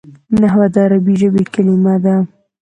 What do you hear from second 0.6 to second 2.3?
د عربي ژبي کلیمه ده.